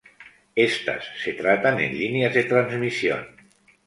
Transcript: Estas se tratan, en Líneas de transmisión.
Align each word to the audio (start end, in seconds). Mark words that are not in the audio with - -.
Estas 0.69 1.03
se 1.23 1.33
tratan, 1.33 1.75
en 1.79 1.91
Líneas 2.01 2.33
de 2.33 2.45
transmisión. 2.45 3.23